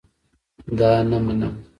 [0.77, 1.53] دا نه منم